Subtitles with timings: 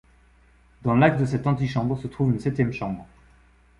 [0.81, 3.05] Dans l'axe de cette antichambre se trouve une septième chambre.